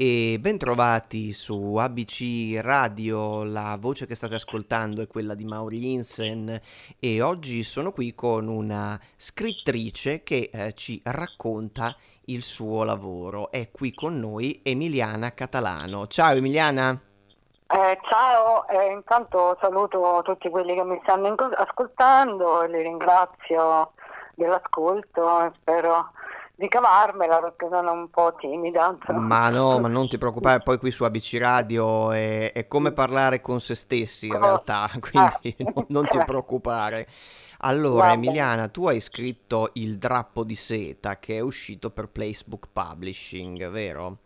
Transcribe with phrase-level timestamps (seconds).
[0.00, 6.56] e bentrovati su ABC Radio, la voce che state ascoltando è quella di Mauri Insen
[7.00, 13.50] e oggi sono qui con una scrittrice che eh, ci racconta il suo lavoro.
[13.50, 16.06] È qui con noi Emiliana Catalano.
[16.06, 16.96] Ciao Emiliana!
[17.66, 23.94] Eh, ciao, eh, intanto saluto tutti quelli che mi stanno ascoltando e li ringrazio
[24.36, 26.12] dell'ascolto e spero
[26.58, 28.98] di cavarmela perché sono un po' timida.
[29.10, 33.40] Ma no, ma non ti preoccupare, poi qui su ABC Radio è, è come parlare
[33.40, 35.70] con se stessi in realtà, quindi ah.
[35.72, 37.06] non, non ti preoccupare.
[37.58, 38.14] Allora, Vabbè.
[38.14, 44.18] Emiliana, tu hai scritto Il drappo di seta che è uscito per Facebook Publishing, vero?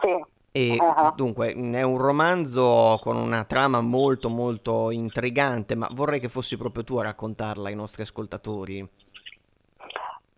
[0.00, 0.24] Sì.
[0.54, 1.12] E uh-huh.
[1.14, 6.82] dunque è un romanzo con una trama molto molto intrigante, ma vorrei che fossi proprio
[6.82, 8.86] tu a raccontarla ai nostri ascoltatori.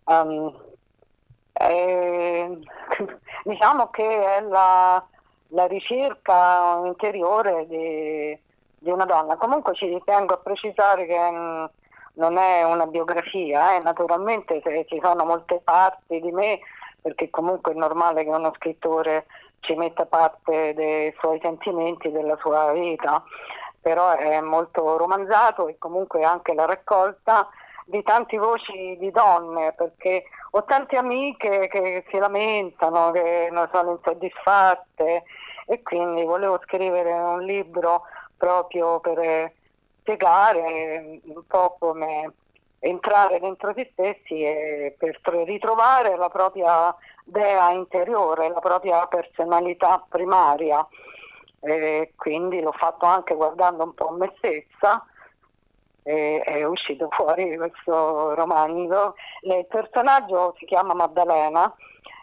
[0.04, 0.52] Um,
[1.54, 2.58] eh,
[3.44, 5.02] diciamo che è la,
[5.48, 8.38] la ricerca interiore di,
[8.78, 9.36] di, una donna.
[9.36, 11.64] Comunque ci ritengo a precisare che mm,
[12.14, 13.80] non è una biografia, eh.
[13.82, 16.60] naturalmente ci sono molte parti di me,
[17.00, 19.26] perché comunque è normale che uno scrittore
[19.60, 23.22] ci metta parte dei suoi sentimenti, della sua vita,
[23.80, 27.48] però è molto romanzato e comunque anche la raccolta
[27.84, 33.92] di tante voci di donne, perché ho tante amiche che si lamentano, che non sono
[33.92, 35.24] insoddisfatte
[35.66, 38.02] e quindi volevo scrivere un libro
[38.36, 39.52] proprio per
[40.00, 42.32] spiegare un po' come
[42.78, 50.86] entrare dentro se stessi e per ritrovare la propria dea interiore, la propria personalità primaria.
[51.60, 55.02] E quindi l'ho fatto anche guardando un po' me stessa
[56.04, 59.16] e è uscito fuori questo romanzo.
[59.40, 61.74] Il personaggio si chiama Maddalena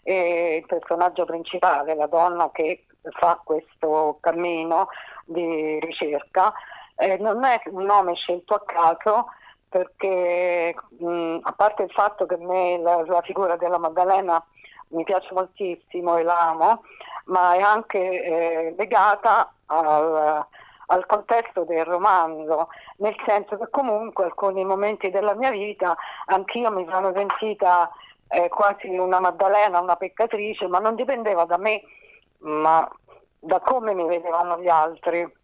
[0.04, 4.88] e il personaggio principale, la donna che fa questo cammino
[5.26, 6.54] di ricerca,
[6.96, 9.28] eh, non è un nome scelto a caso
[9.68, 14.44] perché mh, a parte il fatto che a me la, la, figura della Maddalena
[14.90, 16.84] mi piace moltissimo e l'amo,
[17.26, 20.46] ma è anche eh, legata al,
[20.92, 26.86] al contesto del romanzo, nel senso che comunque alcuni momenti della mia vita anch'io mi
[26.90, 27.90] sono sentita
[28.28, 31.82] eh, quasi una Maddalena, una peccatrice, ma non dipendeva da me,
[32.40, 32.88] ma
[33.40, 35.40] da come mi vedevano gli altri.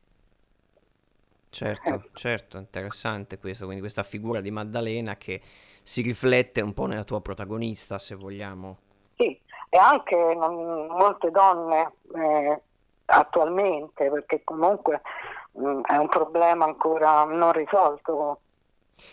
[1.50, 2.10] Certo, eh.
[2.14, 5.42] certo, interessante questo, quindi questa figura di Maddalena che
[5.82, 8.78] si riflette un po' nella tua protagonista, se vogliamo.
[9.16, 12.62] Sì, e anche non, molte donne eh,
[13.06, 15.02] attualmente, perché comunque
[15.84, 18.40] è un problema ancora non risolto.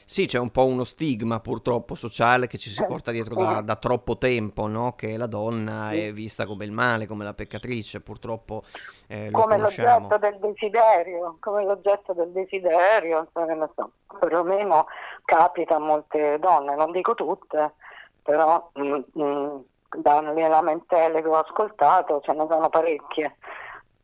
[0.06, 3.76] Sì, c'è un po' uno stigma purtroppo sociale che ci si porta dietro da, da
[3.76, 4.94] troppo tempo, no?
[4.94, 8.62] che la donna è vista come il male, come la peccatrice, purtroppo
[9.08, 10.08] eh, lo come conosciamo.
[10.08, 14.86] l'oggetto del desiderio, come l'oggetto del desiderio, so, perlomeno
[15.24, 17.74] capita a molte donne, non dico tutte,
[18.22, 19.56] però mh, mm, mh, mm,
[19.96, 23.36] dalle lamentele che ho ascoltato ce ne sono parecchie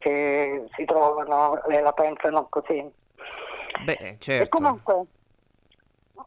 [0.01, 2.91] che si trovano e la pensano così.
[3.85, 4.43] Beh, certo.
[4.43, 5.05] E comunque,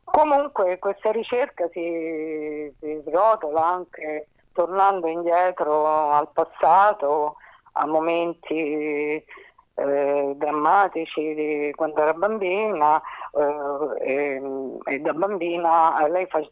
[0.04, 7.38] comunque questa ricerca si, si srotola anche tornando indietro al passato,
[7.74, 13.02] a momenti eh, drammatici di quando era bambina
[13.32, 14.42] eh, e,
[14.86, 16.48] e, da bambina lei fa,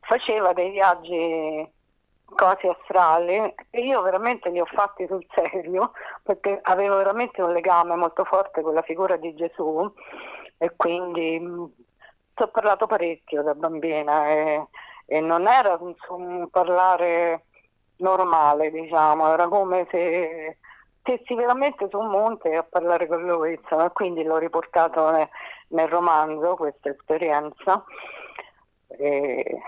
[0.00, 1.70] faceva dei viaggi
[2.34, 3.36] cose astrali
[3.70, 8.62] e io veramente li ho fatti sul serio perché avevo veramente un legame molto forte
[8.62, 9.92] con la figura di Gesù
[10.58, 11.64] e quindi mm,
[12.34, 14.66] ci ho parlato parecchio da bambina e,
[15.06, 17.46] e non era un, un, parlare
[17.96, 20.58] normale diciamo, era come se
[21.00, 25.28] stessi veramente su un monte a parlare con lui insomma, quindi l'ho riportato nel,
[25.68, 27.84] nel romanzo questa esperienza.
[28.88, 29.60] E,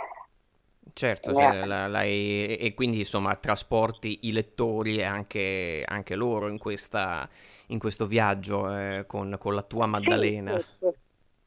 [0.97, 6.48] Certo, cioè, la, la, e, e, quindi insomma trasporti i lettori e anche, anche loro
[6.48, 7.28] in, questa,
[7.66, 10.53] in, questo viaggio eh, con, con, la tua Maddalena.
[10.53, 10.89] Sì, sì,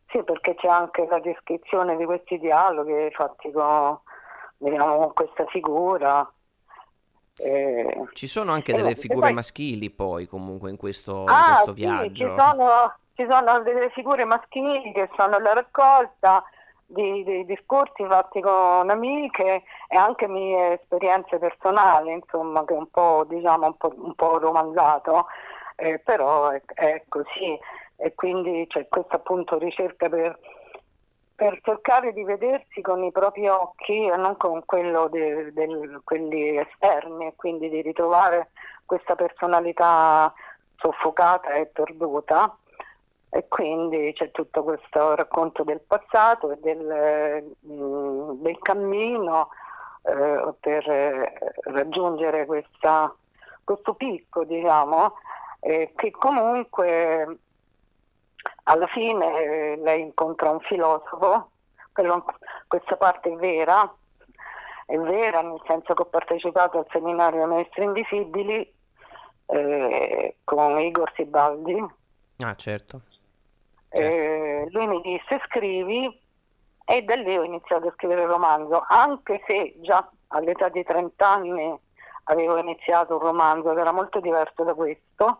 [0.09, 3.99] sì, perché c'è anche la descrizione di questi dialoghi fatti con,
[4.55, 6.31] diciamo, con questa figura.
[7.37, 9.33] Eh, ci sono anche delle figure poi...
[9.33, 12.27] maschili poi comunque in questo, ah, in questo sì, viaggio.
[12.27, 16.43] Ci sono, ci sono delle figure maschili che sono la raccolta
[16.89, 22.89] di, di, discorsi fatti con amiche e anche mie esperienze personali, insomma, che è un
[22.89, 25.27] po', diciamo, un po', un po romanzato,
[25.75, 27.57] eh, però è, è, così.
[27.95, 30.39] E quindi c'è questa appunto ricerca per,
[31.35, 36.57] per cercare di vedersi con i propri occhi e non con quello de, de, quelli
[36.57, 38.49] esterni e quindi di ritrovare
[38.85, 40.33] questa personalità
[40.77, 42.57] soffocata e perduta
[43.29, 49.49] e quindi c'è tutto questo racconto del passato e del, mm, del cammino
[50.01, 51.33] eh, per eh,
[51.65, 53.13] raggiungere questa,
[53.63, 55.13] questo picco, diciamo,
[55.59, 57.37] eh, che comunque
[58.63, 61.51] alla fine eh, lei incontra un filosofo,
[61.91, 62.25] quello,
[62.67, 63.93] questa parte è vera,
[64.85, 68.73] è vera nel senso che ho partecipato al seminario Maestri Invisibili
[69.45, 71.85] eh, con Igor Sibaldi.
[72.39, 73.01] Ah, certo.
[73.89, 74.77] Certo.
[74.77, 76.21] lui mi disse scrivi
[76.85, 81.27] e da lì ho iniziato a scrivere il romanzo, anche se già all'età di 30
[81.27, 81.79] anni
[82.25, 85.39] avevo iniziato un romanzo che era molto diverso da questo,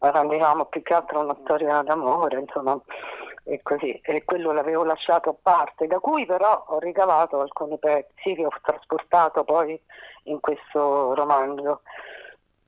[0.00, 2.78] era diciamo più che altro una storia d'amore, insomma,
[3.44, 8.34] e così, e quello l'avevo lasciato a parte, da cui però ho ricavato alcuni pezzi
[8.34, 9.80] che ho trasportato poi
[10.24, 11.82] in questo romanzo.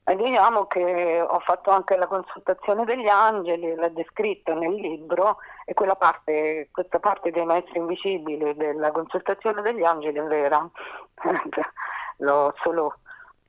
[0.02, 5.75] E diciamo che ho fatto anche la consultazione degli angeli, l'ho descritta nel libro e
[5.97, 10.69] parte, questa parte dei maestri invisibili della consultazione degli angeli è vera.
[12.19, 12.99] L'ho solo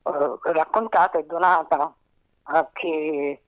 [0.04, 1.94] uh, raccontata e donata
[2.44, 3.40] a chi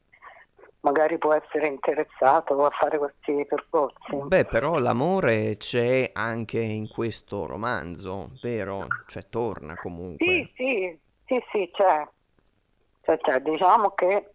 [0.84, 4.16] magari può essere interessato a fare questi percorsi.
[4.26, 8.88] Beh, però l'amore c'è anche in questo romanzo, vero?
[9.08, 10.26] Cioè torna comunque.
[10.26, 12.06] Sì, sì, sì, sì, c'è.
[13.04, 14.34] Cioè, cioè, diciamo che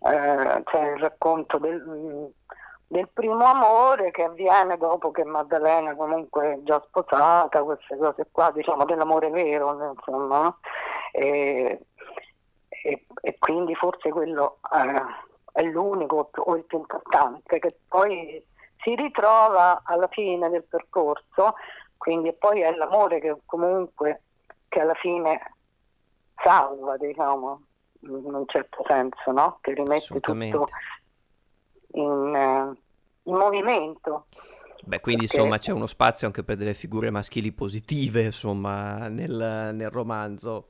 [0.00, 2.32] eh, c'è il racconto del,
[2.88, 8.50] del, primo amore che avviene dopo che Maddalena comunque è già sposata, queste cose qua,
[8.50, 10.52] diciamo dell'amore vero, insomma,
[11.12, 11.86] e,
[12.68, 15.02] e, e quindi forse quello eh,
[15.52, 18.44] è l'unico o il più importante, che poi
[18.78, 21.54] si ritrova alla fine del percorso,
[21.96, 24.22] quindi poi è l'amore che comunque
[24.68, 25.40] che alla fine
[26.42, 27.60] salva, diciamo
[28.02, 29.58] in un certo senso, no?
[29.60, 32.80] che rimette tutto in, eh,
[33.24, 34.26] in movimento.
[34.84, 35.36] Beh, quindi Perché...
[35.36, 40.68] insomma c'è uno spazio anche per delle figure maschili positive, insomma, nel, nel romanzo.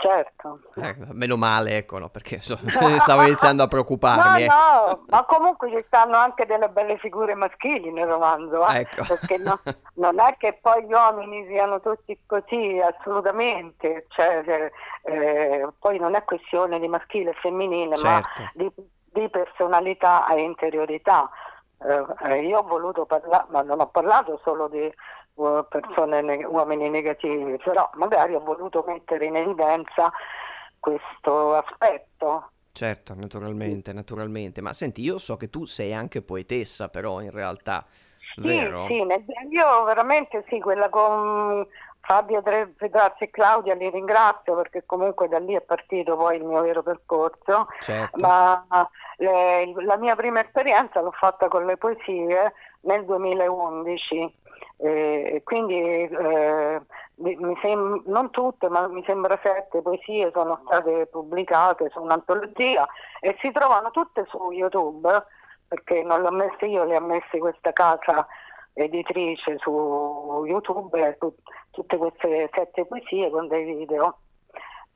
[0.00, 0.60] Certo.
[0.76, 2.56] Eh, meno male, ecco, no, perché so,
[3.00, 4.46] stavo iniziando a preoccuparmi.
[4.46, 8.78] No, no, ma comunque ci stanno anche delle belle figure maschili nel romanzo, eh?
[8.78, 9.04] ecco.
[9.06, 9.60] perché no,
[9.96, 14.70] non è che poi gli uomini siano tutti così, assolutamente, cioè, cioè
[15.02, 18.42] eh, poi non è questione di maschile e femminile, certo.
[18.42, 18.72] ma di,
[19.04, 21.28] di, personalità e interiorità.
[22.22, 24.90] Eh, io ho voluto parlare, ma non ho parlato solo di
[25.68, 30.12] persone, uomini negativi, però magari ho voluto mettere in evidenza
[30.78, 32.50] questo aspetto.
[32.72, 34.60] Certo, naturalmente, naturalmente.
[34.60, 37.84] Ma senti, io so che tu sei anche poetessa, però in realtà,
[38.34, 38.86] sì, vero?
[38.86, 39.04] Sì,
[39.50, 41.66] io veramente sì, quella con
[42.00, 46.62] Fabio Pedrazzi e Claudia li ringrazio perché comunque da lì è partito poi il mio
[46.62, 48.16] vero percorso, certo.
[48.18, 48.66] ma
[49.16, 52.52] le, la mia prima esperienza l'ho fatta con le poesie
[52.82, 54.38] nel 2011
[54.82, 56.80] eh, quindi eh,
[57.60, 62.88] sem- non tutte, ma mi sembra sette poesie sono state pubblicate su un'antologia
[63.20, 65.08] e si trovano tutte su YouTube,
[65.68, 68.26] perché non le ho messe io, le ha messe questa casa
[68.72, 71.34] editrice su YouTube, tu-
[71.70, 74.18] tutte queste sette poesie con dei video.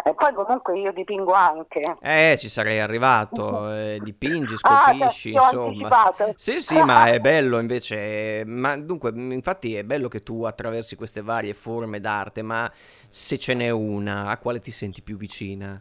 [0.03, 1.97] E poi comunque io dipingo anche.
[2.01, 6.13] Eh, ci sarei arrivato, eh, dipingi, scolpisci, ah, insomma.
[6.35, 11.23] Sì, sì, ma è bello invece, ma dunque, infatti è bello che tu attraversi queste
[11.23, 12.71] varie forme d'arte, ma
[13.09, 15.81] se ce n'è una, a quale ti senti più vicina?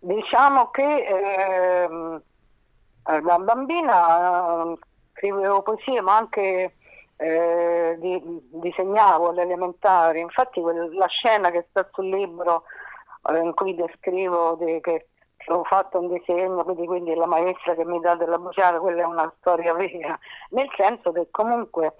[0.00, 2.22] Diciamo che ehm,
[3.06, 4.78] eh, da bambina eh,
[5.14, 6.74] scrivevo poesie, ma anche
[7.16, 10.60] eh, di, disegnavo alle elementari, infatti
[10.92, 12.64] la scena che sta sul libro
[13.36, 15.08] in cui descrivo di, che,
[15.46, 19.06] ho fatto un disegno, quindi, quindi la maestra che mi dà della bruciare, quella è
[19.06, 20.18] una storia vera,
[20.50, 21.94] nel senso che comunque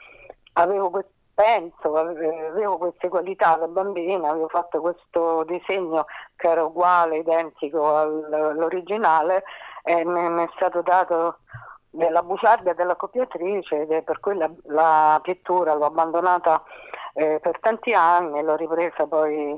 [0.54, 0.90] avevo
[1.34, 9.44] penso, avevo queste qualità da bambina, avevo fatto questo disegno che era uguale, identico all'originale
[9.84, 11.38] e mi è stato dato
[11.90, 16.62] della bugiardia della copiatrice ed è per cui la, la pittura l'ho abbandonata
[17.14, 19.56] eh, per tanti anni, l'ho ripresa poi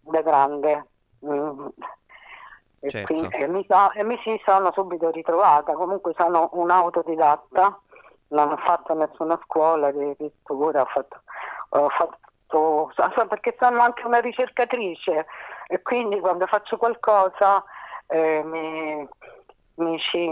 [0.00, 0.89] da grande.
[1.26, 1.66] Mm.
[2.82, 3.12] E, certo.
[3.12, 7.78] quindi, e, mi, e, mi, si sono subito ritrovata, comunque sono un'autodidatta,
[8.28, 11.20] non ho fatto nessuna scuola di pittura, ho fatto,
[11.70, 12.90] ho fatto,
[13.28, 15.26] perché sono anche una ricercatrice
[15.66, 17.62] e quindi quando faccio qualcosa
[18.06, 19.06] eh, mi,
[19.74, 20.26] mi ci,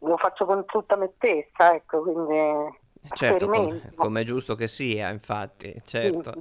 [0.00, 2.76] lo faccio con tutta me stessa, ecco, quindi
[3.14, 3.48] Certo,
[3.94, 6.34] come, è giusto che sia, infatti, certo,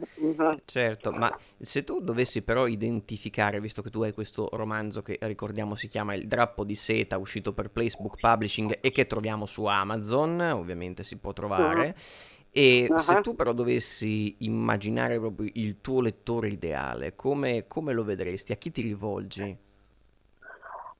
[0.65, 5.75] certo, ma se tu dovessi però identificare, visto che tu hai questo romanzo che ricordiamo
[5.75, 10.39] si chiama Il drappo di seta, uscito per Placebook Publishing e che troviamo su Amazon,
[10.39, 12.51] ovviamente si può trovare, uh-huh.
[12.51, 12.97] e uh-huh.
[12.97, 18.51] se tu però dovessi immaginare proprio il tuo lettore ideale, come, come lo vedresti?
[18.51, 19.57] A chi ti rivolgi?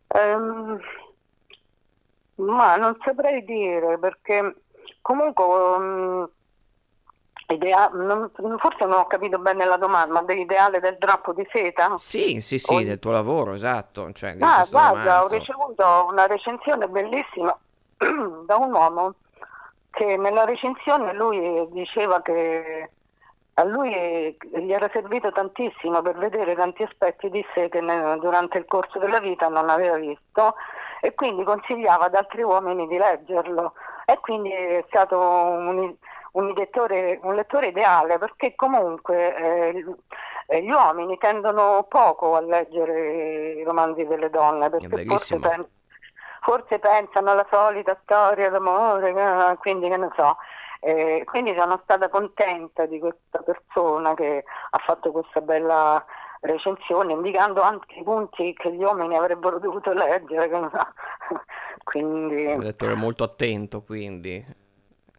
[0.08, 0.80] Um,
[2.36, 4.56] ma non saprei dire perché
[5.08, 6.30] comunque um,
[7.48, 11.94] idea- non, forse non ho capito bene la domanda, ma dell'ideale del drappo di seta?
[11.98, 12.84] Sì, sì, sì, o...
[12.84, 14.12] del tuo lavoro, esatto.
[14.12, 15.34] Cioè, ah, guarda, romanzo.
[15.34, 17.58] ho ricevuto una recensione bellissima
[18.46, 19.14] da un uomo
[19.92, 22.92] che nella recensione lui diceva che
[23.54, 28.66] a lui gli era servito tantissimo per vedere tanti aspetti di sé che durante il
[28.66, 30.56] corso della vita non aveva visto
[31.00, 33.74] e quindi consigliava ad altri uomini di leggerlo
[34.10, 35.94] e quindi è stato un,
[36.32, 39.36] un, lettore, un lettore, ideale perché comunque
[40.48, 45.68] eh, gli uomini tendono poco a leggere i romanzi delle donne perché forse, pen-
[46.40, 50.38] forse, pensano alla solita storia d'amore, eh, quindi che ne so.
[50.80, 56.06] Eh, quindi sono stata contenta di questa persona che ha fatto questa bella
[56.40, 60.50] recensione, indicando anche i punti che gli uomini avrebbero dovuto leggere.
[61.84, 62.46] Quindi...
[62.46, 64.44] Un lettore molto attento, quindi.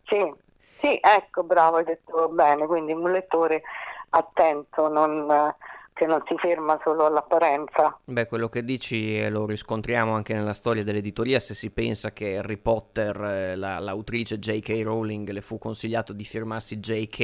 [0.04, 0.32] Sì,
[0.80, 3.62] sì, ecco, bravo, hai detto bene, quindi un lettore
[4.10, 5.54] attento, non
[5.98, 7.98] che non si ferma solo all'apparenza.
[8.04, 12.36] Beh, quello che dici eh, lo riscontriamo anche nella storia dell'editoria, se si pensa che
[12.36, 14.80] Harry Potter, eh, la, l'autrice J.K.
[14.84, 17.20] Rowling, le fu consigliato di firmarsi J.K.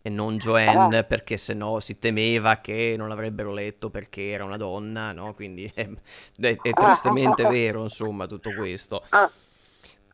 [0.00, 1.02] e non Joanne, ah.
[1.02, 5.34] perché se no si temeva che non l'avrebbero letto perché era una donna, no?
[5.34, 5.88] Quindi è,
[6.40, 7.50] è, è tristemente ah.
[7.50, 9.02] vero, insomma, tutto questo.
[9.08, 9.28] Ah.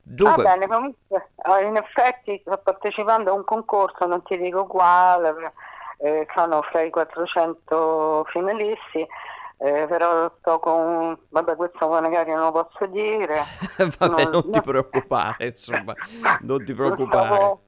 [0.02, 0.42] Dunque...
[0.42, 5.52] Va bene, comunque, eh, in effetti sto partecipando a un concorso, non ti dico quale,
[6.02, 9.06] eh, sono fra i 400 finalisti.
[9.62, 13.44] Eh, però sto con vabbè questo magari non lo posso dire
[13.76, 15.92] vabbè non, non ti preoccupare insomma
[16.40, 17.60] non ti preoccupare stavo...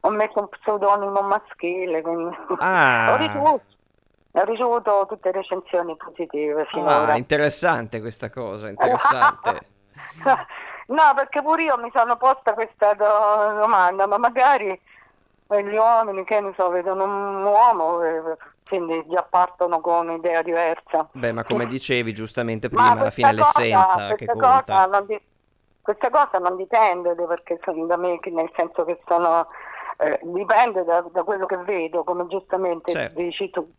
[0.00, 3.12] ho messo un pseudonimo maschile quindi ah.
[3.12, 3.62] ho, ricevuto,
[4.32, 9.60] ho ricevuto tutte recensioni positive finora ah, interessante questa cosa interessante
[10.88, 14.76] no perché pure io mi sono posta questa domanda ma magari
[15.48, 18.36] gli uomini che ne so, vedono un uomo e
[18.68, 21.08] quindi già partono con un'idea diversa.
[21.12, 24.86] Beh, ma come dicevi giustamente prima, alla fine cosa, l'essenza che conta.
[24.86, 25.20] Cosa di,
[25.80, 29.46] questa cosa non dipende perché sono da me, nel senso che sono,
[29.98, 33.22] eh, dipende da, da, quello che vedo, come giustamente certo.
[33.22, 33.72] dici tu.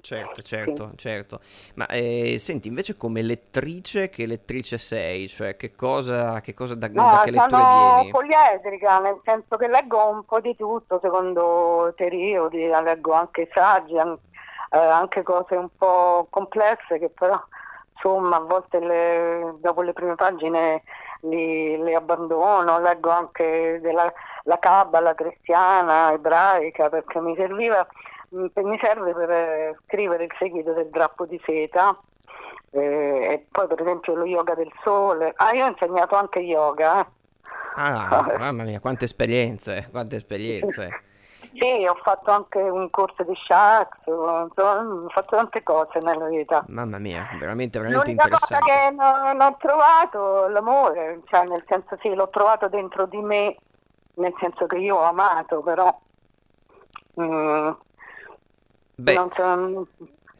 [0.00, 0.96] Certo, certo, sì.
[0.96, 1.40] certo.
[1.74, 5.28] Ma eh, senti, invece come lettrice, che lettrice sei?
[5.28, 7.96] Cioè, che cosa, che cosa da, no, da che letture vieni?
[7.96, 13.94] Sono poliedrica, nel senso che leggo un po' di tutto, secondo periodi, leggo anche saggi,
[13.94, 17.40] eh, anche cose un po' complesse che però,
[17.94, 20.82] insomma, a volte le, dopo le prime pagine
[21.20, 24.12] li, le abbandono, leggo anche della
[24.44, 27.86] la cabala cristiana, ebraica, perché mi serviva
[28.30, 31.98] mi serve per eh, scrivere il seguito del drappo di seta
[32.70, 35.32] eh, e poi per esempio lo yoga del sole.
[35.36, 37.00] Ah, io ho insegnato anche yoga.
[37.00, 37.06] Eh.
[37.76, 41.02] Ah, mamma mia, quante esperienze, quante esperienze.
[41.52, 46.64] Sì, ho fatto anche un corso di shiatsu, ho fatto tante cose nella vita.
[46.68, 48.62] Mamma mia, veramente, veramente L'unica interessante.
[48.62, 53.56] cosa che non ho trovato l'amore, cioè nel senso sì, l'ho trovato dentro di me,
[54.14, 55.98] nel senso che io ho amato, però
[57.20, 57.70] mm,
[59.00, 59.14] Beh.
[59.14, 59.86] Non,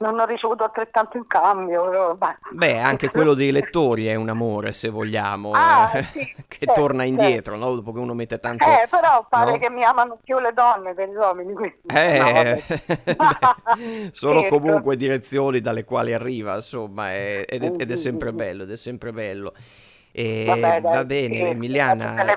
[0.00, 1.88] non ho ricevuto altrettanto in cambio.
[1.88, 2.16] Però,
[2.50, 2.78] beh.
[2.78, 7.04] anche quello dei lettori è un amore, se vogliamo, ah, eh, sì, che certo, torna
[7.04, 7.68] indietro, certo.
[7.68, 7.74] no?
[7.76, 8.64] dopo che uno mette tanto...
[8.64, 9.58] Eh, però pare no?
[9.58, 11.52] che mi amano più le donne degli uomini.
[11.52, 11.78] Quindi...
[11.86, 12.62] Eh,
[13.16, 13.56] no,
[14.12, 14.58] sono certo.
[14.58, 19.12] comunque direzioni dalle quali arriva, insomma, è, ed, ed è sempre bello, ed è sempre
[19.12, 19.52] bello.
[20.12, 22.36] E Vabbè, dai, va bene, sì, Emiliana.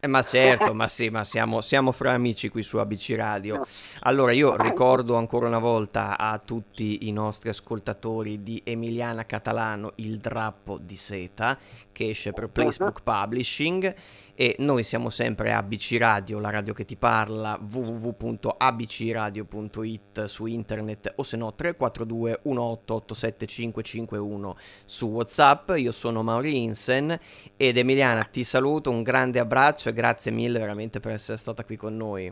[0.00, 3.62] Eh, ma certo, ma sì, ma siamo, siamo, fra amici qui su ABC Radio.
[4.00, 10.18] Allora, io ricordo ancora una volta a tutti i nostri ascoltatori di Emiliana Catalano il
[10.18, 11.58] drappo di seta
[11.96, 13.94] che esce per Placebook Publishing
[14.34, 21.22] e noi siamo sempre ABC Radio, la radio che ti parla, www.abcradio.it su internet o
[21.22, 24.52] se no 342 1887551
[24.84, 25.70] su Whatsapp.
[25.76, 27.18] Io sono Mauri Insen
[27.56, 31.76] ed Emiliana ti saluto, un grande abbraccio e grazie mille veramente per essere stata qui
[31.76, 32.30] con noi.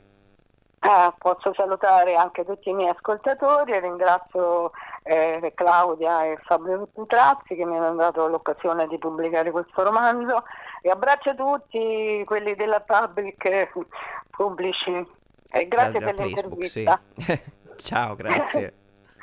[0.86, 4.70] Ah, posso salutare anche tutti i miei ascoltatori e ringrazio
[5.02, 10.44] eh, Claudia e Fabio Putrazzi che mi hanno dato l'occasione di pubblicare questo romanzo
[10.82, 13.70] E abbraccio tutti quelli della Public
[14.28, 15.06] Publishing
[15.50, 16.82] e grazie Da- da per Facebook, sì.
[16.82, 17.42] l'intervista.
[17.76, 18.74] Ciao, grazie.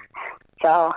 [0.58, 0.96] Ciao.